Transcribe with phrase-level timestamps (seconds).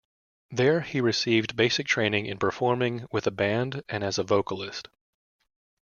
[0.49, 4.87] There, he received basic training in performing with a band and as a vocalist.